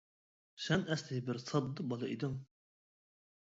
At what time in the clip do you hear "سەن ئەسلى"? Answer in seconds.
0.67-1.19